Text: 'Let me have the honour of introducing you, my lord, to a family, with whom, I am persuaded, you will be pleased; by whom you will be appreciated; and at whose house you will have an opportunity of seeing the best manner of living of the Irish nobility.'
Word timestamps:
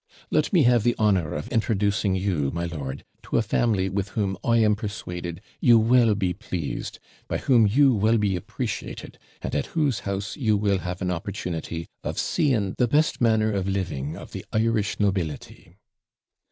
'Let 0.31 0.51
me 0.51 0.63
have 0.63 0.81
the 0.81 0.95
honour 0.97 1.35
of 1.35 1.47
introducing 1.49 2.15
you, 2.15 2.49
my 2.49 2.65
lord, 2.65 3.05
to 3.21 3.37
a 3.37 3.43
family, 3.43 3.87
with 3.87 4.09
whom, 4.17 4.35
I 4.43 4.57
am 4.57 4.75
persuaded, 4.75 5.41
you 5.59 5.77
will 5.77 6.15
be 6.15 6.33
pleased; 6.33 6.97
by 7.27 7.37
whom 7.37 7.67
you 7.67 7.93
will 7.93 8.17
be 8.17 8.35
appreciated; 8.35 9.19
and 9.43 9.53
at 9.53 9.67
whose 9.77 9.99
house 9.99 10.35
you 10.35 10.57
will 10.57 10.79
have 10.79 11.03
an 11.03 11.11
opportunity 11.11 11.87
of 12.03 12.17
seeing 12.17 12.73
the 12.79 12.87
best 12.87 13.21
manner 13.21 13.51
of 13.51 13.67
living 13.67 14.17
of 14.17 14.31
the 14.31 14.43
Irish 14.51 14.99
nobility.' 14.99 15.77